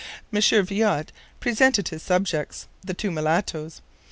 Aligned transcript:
M. 0.33 0.41
Viot 0.41 1.09
presented 1.39 1.89
his 1.89 2.01
subjects, 2.01 2.65
the 2.83 2.95
two 2.95 3.11
mulattoes. 3.11 3.81